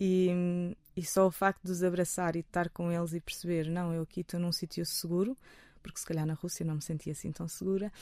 [0.00, 3.68] e, e só o facto de os abraçar e de estar com eles e perceber,
[3.68, 5.36] não, eu aqui estou num sítio seguro,
[5.82, 7.92] porque se calhar na Rússia não me sentia assim tão segura.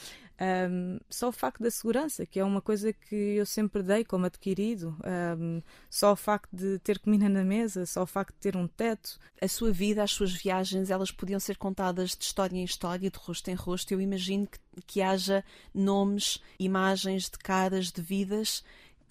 [0.69, 4.25] hum, só o facto da segurança, que é uma coisa que eu sempre dei como
[4.25, 4.95] adquirido,
[5.37, 8.67] hum, só o facto de ter comida na mesa, só o facto de ter um
[8.67, 13.09] teto, A sua vida, as suas viagens, elas podiam ser contadas de história em história,
[13.09, 13.91] de rosto em rosto.
[13.91, 18.63] Eu imagino que, que haja nomes, imagens de caras, de vidas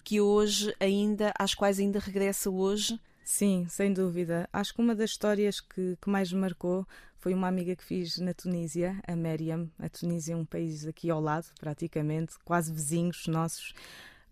[0.03, 2.99] que hoje ainda, às quais ainda regressa hoje?
[3.23, 4.49] Sim, sem dúvida.
[4.51, 6.85] Acho que uma das histórias que, que mais me marcou
[7.21, 9.69] foi uma amiga que fiz na Tunísia, a Meriam.
[9.77, 13.75] A Tunísia é um país aqui ao lado, praticamente, quase vizinhos nossos,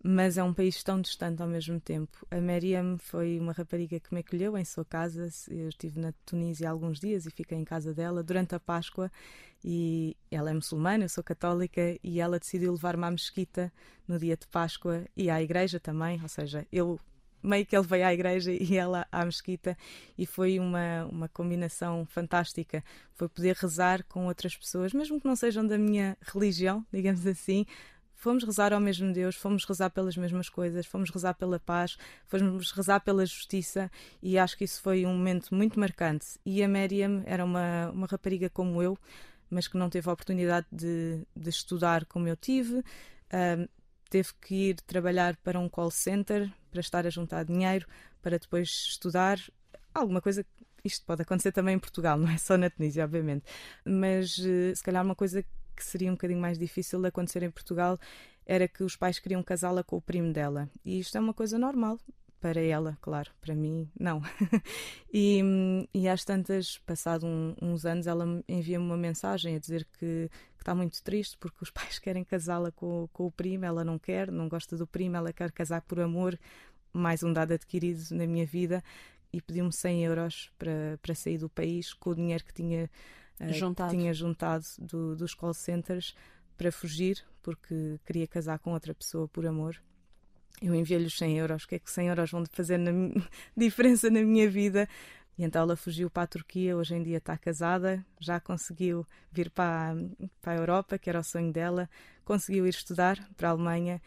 [0.04, 2.26] mas é um país tão distante ao mesmo tempo.
[2.32, 5.30] A Meriam foi uma rapariga que me acolheu em sua casa.
[5.50, 9.12] Eu estive na Tunísia há alguns dias e fiquei em casa dela durante a Páscoa.
[9.64, 13.72] E ela é muçulmana, eu sou católica, e ela decidiu levar-me à mesquita
[14.08, 16.20] no dia de Páscoa e à igreja também.
[16.24, 17.00] Ou seja, eu
[17.42, 19.78] meio que ele veio à igreja e ela à mesquita
[20.18, 22.84] e foi uma, uma combinação fantástica.
[23.14, 27.66] Foi poder rezar com outras pessoas, mesmo que não sejam da minha religião, digamos assim.
[28.16, 31.98] Fomos rezar ao mesmo Deus, fomos rezar pelas mesmas coisas, fomos rezar pela paz,
[32.28, 33.90] fomos rezar pela justiça
[34.22, 36.26] e acho que isso foi um momento muito marcante.
[36.46, 38.98] E a Miriam era uma, uma rapariga como eu,
[39.50, 42.80] mas que não teve a oportunidade de, de estudar como eu tive.
[42.80, 43.70] Uh,
[44.10, 47.88] teve que ir trabalhar para um call center para estar a juntar dinheiro
[48.22, 49.40] para depois estudar
[49.94, 50.46] alguma coisa
[50.84, 53.44] isto pode acontecer também em Portugal, não é só na Tunísia, obviamente,
[53.86, 55.44] mas eh, se calhar uma coisa
[55.76, 57.98] que seria um bocadinho mais difícil de acontecer em Portugal
[58.46, 60.70] era que os pais queriam casá-la com o primo dela.
[60.84, 62.00] E isto é uma coisa normal.
[62.42, 64.22] Para ela, claro, para mim, não.
[65.14, 65.42] e,
[65.94, 70.32] e às tantas, passado um, uns anos, ela envia-me uma mensagem a dizer que,
[70.70, 74.32] está muito triste porque os pais querem casá-la com, com o primo, ela não quer,
[74.32, 76.40] não gosta do primo, ela quer casar por amor,
[76.94, 78.84] mais um dado adquirido na minha vida,
[79.34, 82.90] e pediu-me 100 euros para, para sair do país com o dinheiro que tinha,
[83.40, 83.92] uh, juntado.
[83.92, 86.16] Que tinha juntado do, dos call centers
[86.58, 89.82] para fugir, porque queria casar com outra pessoa por amor
[90.62, 92.92] eu enviei-lhe os 100 euros, o que é que 100 euros vão fazer na
[93.56, 94.88] diferença na minha vida?
[95.40, 99.50] E então ela fugiu para a Turquia, hoje em dia está casada, já conseguiu vir
[99.50, 99.96] para,
[100.42, 101.90] para a Europa, que era o sonho dela,
[102.26, 104.02] conseguiu ir estudar para a Alemanha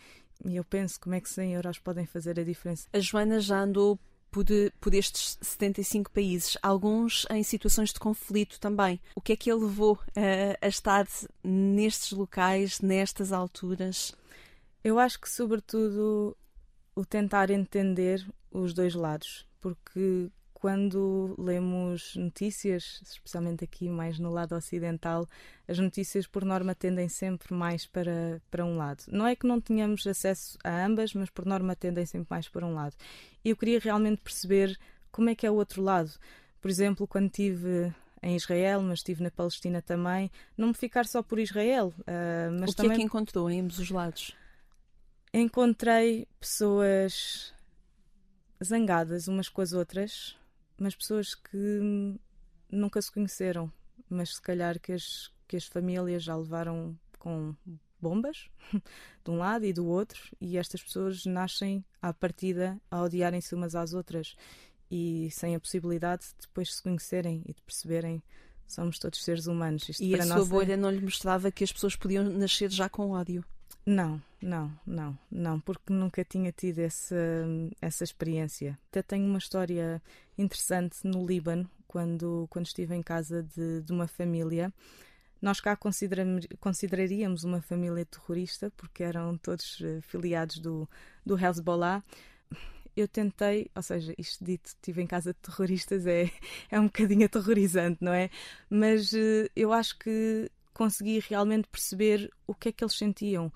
[0.45, 2.87] e eu penso como é que 100 euros podem fazer a diferença.
[2.93, 3.99] A Joana já andou
[4.31, 4.45] por,
[4.79, 9.01] por estes 75 países, alguns em situações de conflito também.
[9.15, 11.09] O que é que a levou a, a estar
[11.43, 14.15] nestes locais, nestas alturas?
[14.85, 16.37] Eu acho que, sobretudo,
[16.95, 20.31] o tentar entender os dois lados, porque
[20.63, 25.27] quando lemos notícias, especialmente aqui mais no lado ocidental,
[25.67, 29.03] as notícias por norma tendem sempre mais para, para um lado.
[29.09, 32.65] Não é que não tenhamos acesso a ambas, mas por norma tendem sempre mais para
[32.65, 32.95] um lado.
[33.45, 34.79] E eu queria realmente perceber
[35.11, 36.13] como é que é o outro lado.
[36.61, 41.25] Por exemplo, quando estive em Israel, mas estive na Palestina também, não me ficar só
[41.25, 41.93] por Israel.
[42.03, 42.93] Uh, mas o que também...
[42.93, 44.33] é que encontrou em ambos os lados?
[45.35, 47.53] encontrei pessoas
[48.63, 50.37] zangadas umas com as outras,
[50.83, 52.19] mas pessoas que
[52.69, 53.73] nunca se conheceram,
[54.11, 57.55] mas se calhar que as, que as famílias já levaram com
[58.01, 58.51] bombas
[59.25, 63.77] de um lado e do outro, e estas pessoas nascem à partida a odiarem-se umas
[63.77, 64.35] às outras
[64.91, 68.21] e sem a possibilidade de depois se conhecerem e de perceberem
[68.67, 69.89] somos todos seres humanos.
[69.89, 73.11] Isto e a sua bolha não lhe mostrava que as pessoas podiam nascer já com
[73.11, 73.45] ódio?
[73.85, 77.17] Não, não, não, não, porque nunca tinha tido essa,
[77.81, 78.79] essa experiência.
[78.89, 80.01] Até tenho uma história
[80.39, 84.73] interessante no Líbano, quando, quando estive em casa de, de uma família.
[85.41, 90.89] Nós cá consideraríamos uma família terrorista, porque eram todos eh, filiados do,
[91.27, 92.05] do Hezbollah.
[92.97, 96.31] Eu tentei, ou seja, isto dito, estive em casa de terroristas é,
[96.71, 98.31] é um bocadinho aterrorizante, não é?
[98.71, 103.53] Mas eh, eu acho que consegui realmente perceber o que é que eles sentiam.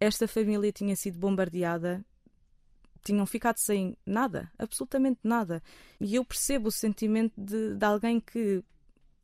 [0.00, 2.04] Esta família tinha sido bombardeada,
[3.02, 5.62] tinham ficado sem nada, absolutamente nada.
[6.00, 8.62] E eu percebo o sentimento de, de alguém que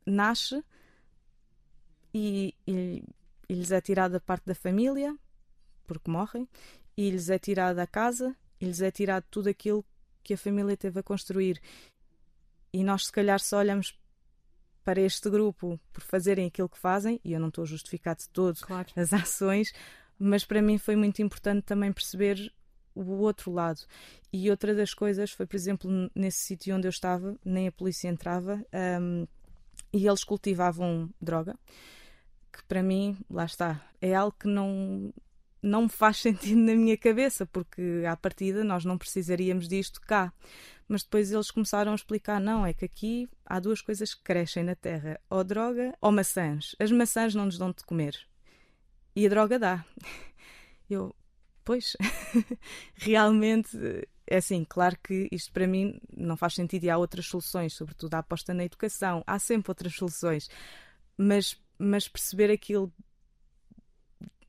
[0.05, 0.63] nasce
[2.13, 3.03] e, e,
[3.49, 5.15] e lhes é tirada parte da família,
[5.85, 6.47] porque morrem,
[6.97, 9.85] e lhes é tirada a casa, e lhes é tirado tudo aquilo
[10.23, 11.61] que a família teve a construir.
[12.73, 13.97] E nós, se calhar, só olhamos
[14.85, 18.29] para este grupo por fazerem aquilo que fazem, e eu não estou a justificar de
[18.29, 18.87] todo claro.
[18.95, 19.73] as ações,
[20.17, 22.53] mas para mim foi muito importante também perceber
[22.93, 23.81] o outro lado.
[24.31, 28.07] E outra das coisas foi, por exemplo, nesse sítio onde eu estava, nem a polícia
[28.07, 28.63] entrava,
[29.01, 29.27] um,
[29.91, 31.57] e eles cultivavam droga,
[32.53, 35.11] que para mim, lá está, é algo que não,
[35.65, 40.31] não faz sentido na minha cabeça, porque à partida nós não precisaríamos disto cá.
[40.87, 44.63] Mas depois eles começaram a explicar: não, é que aqui há duas coisas que crescem
[44.63, 46.75] na terra, ou droga ou maçãs.
[46.79, 48.15] As maçãs não nos dão de comer.
[49.15, 49.85] E a droga dá.
[50.87, 51.15] Eu,
[51.63, 51.97] pois,
[52.93, 53.75] realmente,
[54.27, 58.13] é assim, claro que isto para mim não faz sentido e há outras soluções, sobretudo
[58.13, 60.47] a aposta na educação, há sempre outras soluções,
[61.17, 62.93] mas, mas perceber aquilo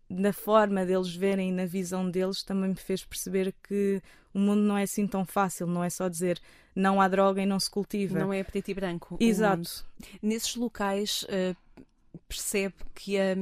[0.09, 4.01] na forma deles verem, na visão deles, também me fez perceber que
[4.33, 6.41] o mundo não é assim tão fácil, não é só dizer
[6.77, 8.19] não há droga e não se cultiva.
[8.19, 9.17] Não é preto e branco.
[9.19, 9.85] Exato.
[10.23, 11.57] Nesses locais uh,
[12.29, 13.35] percebe que a,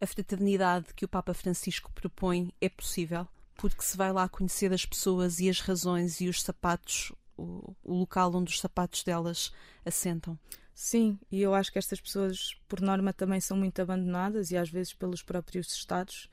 [0.00, 4.86] a fraternidade que o Papa Francisco propõe é possível, porque se vai lá conhecer as
[4.86, 9.52] pessoas e as razões e os sapatos, o, o local onde os sapatos delas
[9.84, 10.38] assentam.
[10.74, 14.68] Sim, e eu acho que estas pessoas, por norma, também são muito abandonadas e às
[14.68, 16.28] vezes pelos próprios Estados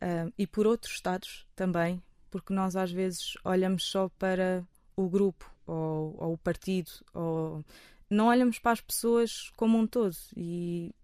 [0.00, 4.66] uh, e por outros Estados também, porque nós às vezes olhamos só para
[4.96, 7.62] o grupo ou, ou o partido, ou
[8.08, 10.16] não olhamos para as pessoas como um todo.
[10.34, 10.94] E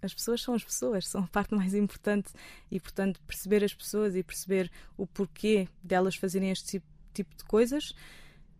[0.00, 2.30] as pessoas são as pessoas, são a parte mais importante.
[2.70, 6.82] E, portanto, perceber as pessoas e perceber o porquê delas fazerem este
[7.12, 7.94] tipo de coisas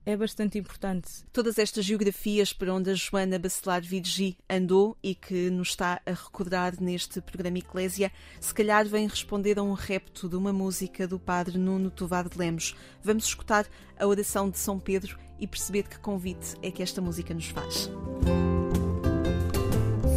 [0.08, 1.22] é bastante importante.
[1.34, 6.12] Todas estas geografias por onde a Joana Bacelar Virgi andou e que nos está a
[6.12, 11.18] recordar neste programa Eclésia, se calhar vem responder a um repto de uma música do
[11.18, 12.74] padre Nuno Tovar de Lemos.
[13.04, 13.66] Vamos escutar
[13.98, 17.90] a oração de São Pedro e perceber que convite é que esta música nos faz.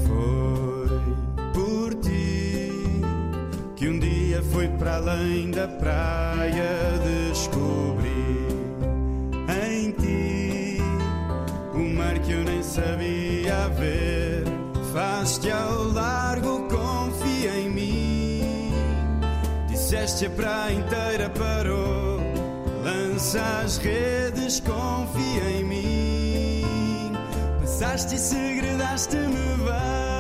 [0.08, 2.72] Foi por ti
[3.76, 6.98] que um dia fui para além da praia
[7.30, 8.01] descobrir
[12.32, 14.43] eu nem sabia ver.
[14.93, 18.73] Faz-te ao largo, confia em mim.
[19.67, 22.19] Disseste a praia inteira parou.
[22.84, 27.13] Lança as redes, confia em mim.
[27.61, 30.11] Passaste e segredaste-me bem.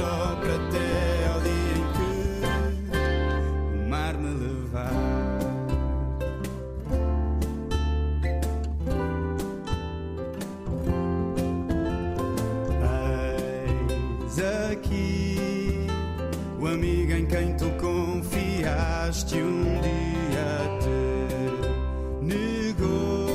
[0.00, 2.08] Sopra até ao dia em que
[3.76, 4.92] o mar me levar.
[14.24, 14.38] Eis
[14.70, 15.86] aqui
[16.58, 20.98] o amigo em quem tu confiaste um dia te
[22.24, 23.28] negou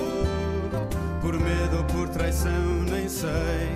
[1.22, 3.75] por medo ou por traição, nem sei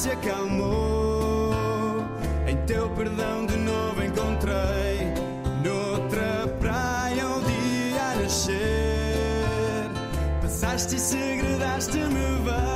[0.00, 2.02] se acalmou.
[2.46, 5.12] Em teu perdão de novo encontrei
[5.62, 9.90] noutra praia o dia a nascer.
[10.40, 12.69] Passaste e segredaste-me bem.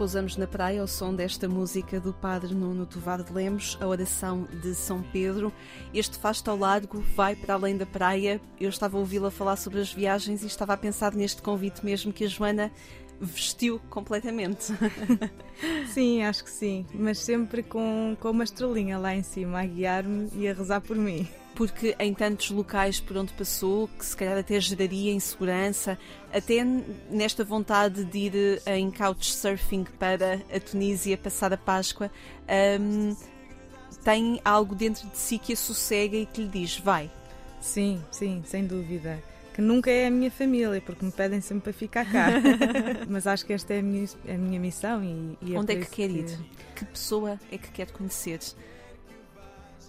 [0.00, 4.48] Pousamos na praia ao som desta música do Padre Nuno Tovar de Lemos, a oração
[4.62, 5.52] de São Pedro.
[5.92, 8.40] Este fasto ao largo vai para além da praia.
[8.58, 12.14] Eu estava a ouvi-la falar sobre as viagens e estava a pensar neste convite mesmo
[12.14, 12.72] que a Joana
[13.20, 14.72] vestiu completamente.
[15.92, 20.30] sim, acho que sim, mas sempre com, com uma estrelinha lá em cima a guiar-me
[20.34, 21.28] e a rezar por mim
[21.60, 25.98] porque em tantos locais por onde passou, que se calhar até geraria insegurança,
[26.32, 26.64] até
[27.10, 32.10] nesta vontade de ir eh, em couchsurfing para a Tunísia passar a Páscoa,
[32.80, 33.14] um,
[34.02, 37.10] tem algo dentro de si que a sossega e que lhe diz: vai.
[37.60, 39.22] Sim, sim, sem dúvida.
[39.52, 42.28] Que nunca é a minha família, porque me pedem sempre para ficar cá.
[43.06, 45.04] Mas acho que esta é a minha, a minha missão.
[45.04, 46.20] E, e é Onde é que quer que...
[46.20, 46.38] ir?
[46.74, 48.38] Que pessoa é que quer conhecer?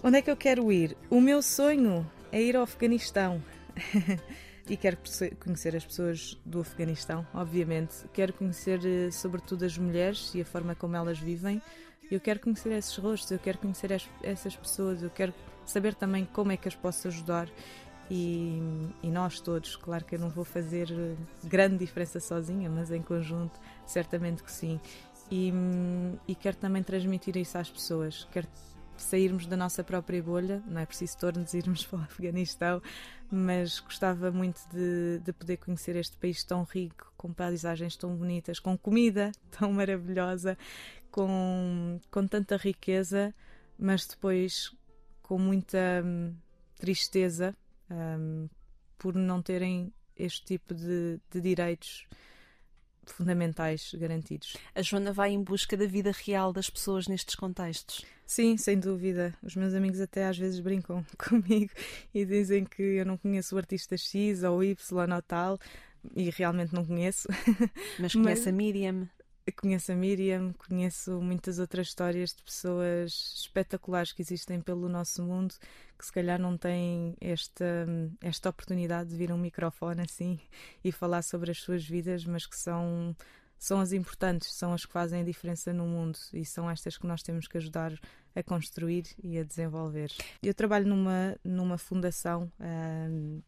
[0.04, 0.96] Onde é que eu quero ir?
[1.08, 3.40] O meu sonho é ir ao Afeganistão.
[4.68, 4.98] e quero
[5.38, 7.94] conhecer as pessoas do Afeganistão, obviamente.
[8.12, 11.62] Quero conhecer, eh, sobretudo, as mulheres e a forma como elas vivem.
[12.10, 13.92] Eu quero conhecer esses rostos, eu quero conhecer
[14.24, 15.32] essas pessoas, eu quero
[15.64, 17.48] saber também como é que as posso ajudar.
[18.10, 18.60] E,
[19.04, 23.02] e, nós todos, claro que eu não vou fazer eh, grande diferença sozinha, mas em
[23.02, 24.80] conjunto, certamente que sim.
[25.30, 28.26] E, hum, e quero também transmitir isso às pessoas.
[28.32, 28.48] Quero
[29.04, 32.82] sairmos da nossa própria bolha, não é preciso todos irmos para o Afeganistão,
[33.30, 38.58] mas gostava muito de, de poder conhecer este país tão rico, com paisagens tão bonitas,
[38.58, 40.56] com comida tão maravilhosa,
[41.10, 43.34] com, com tanta riqueza,
[43.78, 44.74] mas depois
[45.22, 46.34] com muita hum,
[46.78, 47.56] tristeza
[47.90, 48.48] hum,
[48.98, 52.06] por não terem este tipo de, de direitos
[53.06, 54.56] fundamentais garantidos.
[54.74, 58.04] A Joana vai em busca da vida real das pessoas nestes contextos.
[58.26, 59.34] Sim, sem dúvida.
[59.42, 61.72] Os meus amigos até às vezes brincam comigo
[62.14, 65.58] e dizem que eu não conheço o artista X ou Y ou tal,
[66.14, 67.28] e realmente não conheço.
[67.98, 69.08] Mas conhece a Miriam?
[69.50, 75.54] Conheço a Miriam, conheço muitas outras histórias de pessoas espetaculares que existem pelo nosso mundo
[76.02, 77.86] que se calhar não têm esta,
[78.20, 80.40] esta oportunidade de vir a um microfone assim
[80.84, 83.16] e falar sobre as suas vidas, mas que são,
[83.56, 87.06] são as importantes, são as que fazem a diferença no mundo e são estas que
[87.06, 87.92] nós temos que ajudar
[88.34, 90.12] a construir e a desenvolver.
[90.42, 92.50] Eu trabalho numa, numa fundação.
[92.60, 93.40] hum,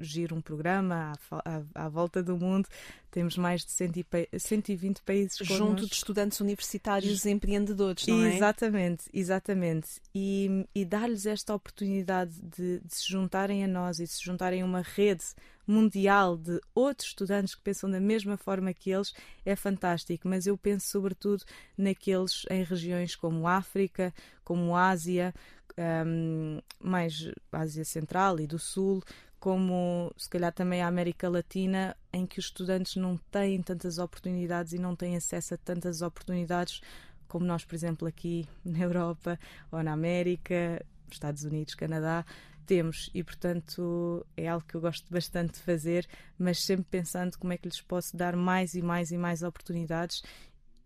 [0.00, 2.68] giro um programa à, à, à, volta do mundo.
[3.10, 8.34] Temos mais de 120 países Junto de estudantes universitários e empreendedores, não é?
[8.34, 9.88] Exatamente, exatamente.
[10.14, 14.64] E, e dar-lhes esta oportunidade de, de, se juntarem a nós e se juntarem a
[14.64, 15.24] uma rede
[15.66, 19.14] mundial de outros estudantes que pensam da mesma forma que eles
[19.44, 20.28] é fantástico.
[20.28, 21.44] Mas eu penso sobretudo
[21.78, 25.32] naqueles em regiões como África, como Ásia,
[25.78, 29.02] um, mais Ásia Central e do Sul,
[29.44, 34.72] como se calhar também a América Latina, em que os estudantes não têm tantas oportunidades
[34.72, 36.80] e não têm acesso a tantas oportunidades
[37.28, 39.38] como nós, por exemplo, aqui na Europa
[39.70, 40.82] ou na América,
[41.12, 42.24] Estados Unidos, Canadá,
[42.64, 43.10] temos.
[43.12, 47.58] E, portanto, é algo que eu gosto bastante de fazer, mas sempre pensando como é
[47.58, 50.22] que lhes posso dar mais e mais e mais oportunidades.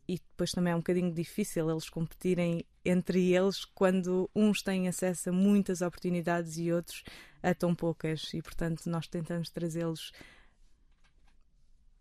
[0.08, 5.28] E depois também é um bocadinho difícil eles competirem entre eles quando uns têm acesso
[5.28, 7.04] a muitas oportunidades e outros
[7.42, 10.12] a tão poucas e portanto nós tentamos trazê-los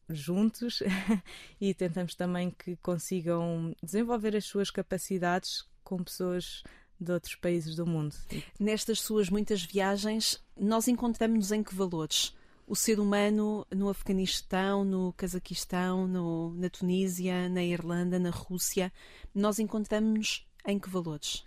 [0.09, 0.81] juntos
[1.59, 6.63] e tentamos também que consigam desenvolver as suas capacidades com pessoas
[6.99, 8.15] de outros países do mundo.
[8.59, 12.35] Nestas suas muitas viagens, nós encontramos-nos em que valores?
[12.65, 18.91] O ser humano no Afeganistão, no Cazaquistão, no, na Tunísia, na Irlanda, na Rússia,
[19.33, 21.45] nós encontramos-nos em que valores?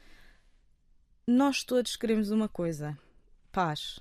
[1.27, 2.99] Nós todos queremos uma coisa:
[3.51, 4.01] paz.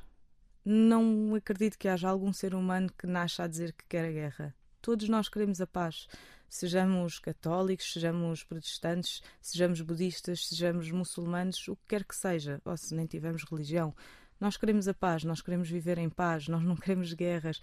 [0.64, 4.56] Não acredito que haja algum ser humano que nasça a dizer que quer a guerra.
[4.82, 6.08] Todos nós queremos a paz.
[6.48, 12.96] Sejamos católicos, sejamos protestantes, sejamos budistas, sejamos muçulmanos, o que quer que seja, ou se
[12.96, 13.96] nem tivermos religião.
[14.40, 17.62] Nós queremos a paz, nós queremos viver em paz, nós não queremos guerras.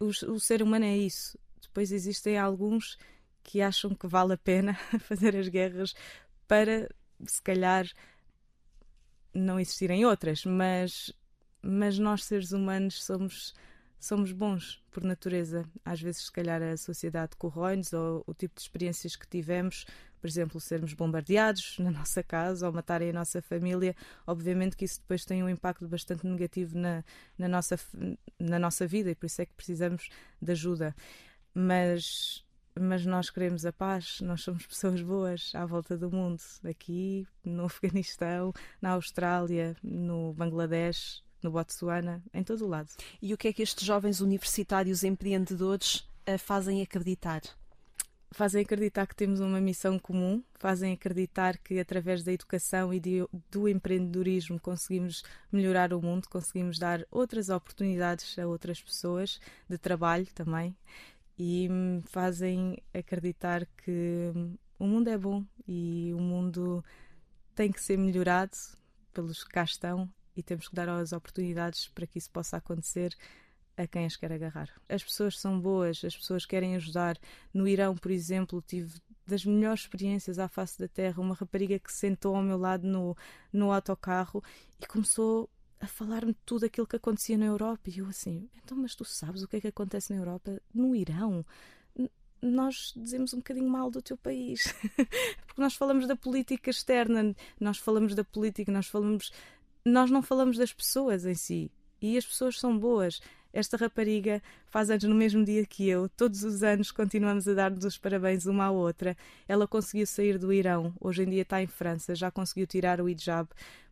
[0.00, 1.38] O, o ser humano é isso.
[1.60, 2.96] Depois existem alguns
[3.42, 5.94] que acham que vale a pena fazer as guerras
[6.48, 6.88] para,
[7.26, 7.86] se calhar,
[9.34, 11.12] não existirem outras, mas,
[11.62, 13.54] mas nós, seres humanos, somos,
[13.98, 15.64] somos bons por natureza.
[15.84, 19.86] Às vezes, se calhar, a sociedade corrói-nos ou o tipo de experiências que tivemos,
[20.20, 23.94] por exemplo, sermos bombardeados na nossa casa ou matarem a nossa família,
[24.26, 27.04] obviamente que isso depois tem um impacto bastante negativo na,
[27.38, 27.78] na, nossa,
[28.38, 30.08] na nossa vida e por isso é que precisamos
[30.40, 30.94] de ajuda.
[31.54, 32.44] Mas
[32.80, 37.66] mas nós queremos a paz, nós somos pessoas boas à volta do mundo, aqui no
[37.66, 42.88] Afeganistão, na Austrália, no Bangladesh, no Botsuana, em todo o lado.
[43.20, 47.42] E o que é que estes jovens universitários empreendedores a fazem acreditar?
[48.32, 53.26] Fazem acreditar que temos uma missão comum, fazem acreditar que através da educação e de,
[53.50, 60.28] do empreendedorismo conseguimos melhorar o mundo, conseguimos dar outras oportunidades a outras pessoas de trabalho
[60.32, 60.76] também
[61.42, 64.30] e me fazem acreditar que
[64.78, 66.84] o mundo é bom e o mundo
[67.54, 68.54] tem que ser melhorado
[69.10, 73.16] pelos que cá estão e temos que dar as oportunidades para que isso possa acontecer
[73.74, 74.68] a quem as quer agarrar.
[74.86, 77.16] As pessoas são boas, as pessoas querem ajudar.
[77.54, 81.90] No Irão, por exemplo, tive das melhores experiências à face da terra, uma rapariga que
[81.90, 83.16] sentou ao meu lado no,
[83.50, 84.44] no autocarro
[84.78, 85.48] e começou
[85.80, 87.88] a falar-me tudo aquilo que acontecia na Europa.
[87.88, 90.60] E eu assim, então, mas tu sabes o que é que acontece na Europa?
[90.74, 91.44] No Irão?
[92.42, 94.74] Nós dizemos um bocadinho mal do teu país.
[95.46, 99.32] Porque nós falamos da política externa, nós falamos da política, nós falamos.
[99.84, 101.70] Nós não falamos das pessoas em si.
[102.00, 103.20] E as pessoas são boas.
[103.52, 106.08] Esta rapariga faz anos no mesmo dia que eu.
[106.10, 109.16] Todos os anos continuamos a dar-nos os parabéns uma à outra.
[109.48, 110.94] Ela conseguiu sair do Irão.
[111.00, 112.14] Hoje em dia está em França.
[112.14, 113.48] Já conseguiu tirar o hijab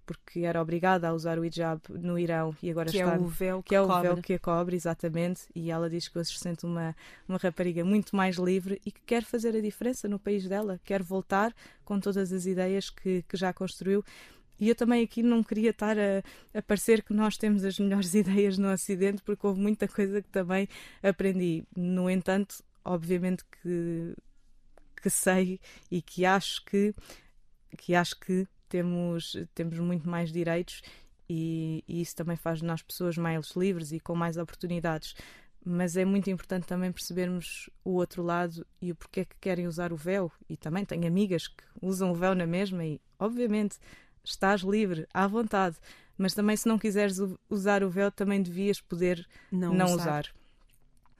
[0.09, 3.27] porque era obrigada a usar o hijab no Irão e agora que está é o
[3.27, 4.09] véu que, que é o cobre.
[4.09, 6.97] véu que a cobre exatamente e ela diz que hoje se sente uma
[7.29, 11.03] uma rapariga muito mais livre e que quer fazer a diferença no país dela quer
[11.03, 11.55] voltar
[11.85, 14.03] com todas as ideias que, que já construiu
[14.59, 16.23] e eu também aqui não queria estar a,
[16.55, 20.29] a parecer que nós temos as melhores ideias no Ocidente, porque houve muita coisa que
[20.31, 20.67] também
[21.01, 21.63] aprendi.
[21.77, 24.17] No entanto, obviamente que,
[25.01, 26.93] que sei e que acho que,
[27.77, 30.83] que acho que temos, temos muito mais direitos
[31.29, 35.15] e, e, isso também faz de nós pessoas mais livres e com mais oportunidades.
[35.65, 39.93] mas é muito importante também percebermos o outro lado e o porquê que querem usar
[39.93, 40.33] o véu.
[40.49, 43.77] E também tenho amigas que usam o véu na mesma e, obviamente,
[44.25, 45.77] estás livre, à vontade.
[46.17, 47.19] Mas também, se não quiseres
[47.51, 49.97] usar o véu, também devias poder não, não usar.
[49.97, 50.38] usar.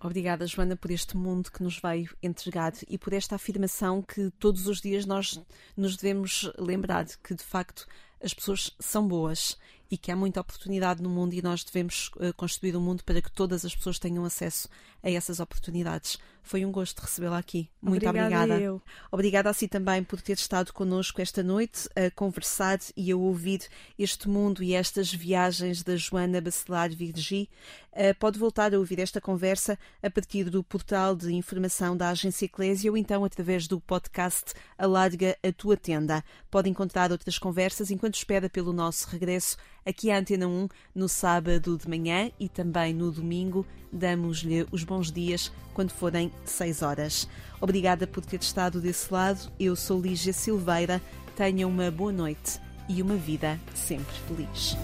[0.01, 4.69] Obrigada, Joana, por este mundo que nos veio entregado e por esta afirmação que todos
[4.69, 5.41] os dias nós
[5.77, 7.85] nos devemos lembrar de que, de facto,
[8.23, 9.57] as pessoas são boas
[9.91, 13.03] e que há muita oportunidade no mundo e nós devemos uh, construir o um mundo
[13.05, 14.69] para que todas as pessoas tenham acesso
[15.03, 16.19] a essas oportunidades.
[16.43, 17.69] Foi um gosto recebê-la aqui.
[17.81, 18.37] Muito obrigada.
[18.37, 18.61] Obrigada.
[18.61, 18.83] Eu.
[19.13, 23.67] Obrigada a si também por ter estado connosco esta noite a conversar e a ouvir
[23.99, 27.51] este mundo e estas viagens da Joana Bacelar Virgi.
[27.93, 32.47] Uh, pode voltar a ouvir esta conversa a partir do portal de informação da Agência
[32.47, 36.25] Eclésia ou então através do podcast Alarga a Tua Tenda.
[36.51, 41.77] Pode encontrar outras conversas enquanto espera pelo nosso regresso aqui à Antena 1 no sábado
[41.77, 43.67] de manhã e também no domingo.
[43.93, 47.29] Damos-lhe os bons dias quando forem 6 horas.
[47.61, 49.53] Obrigada por ter estado desse lado.
[49.61, 51.03] Eu sou Lígia Silveira.
[51.37, 54.75] Tenha uma boa noite e uma vida sempre feliz.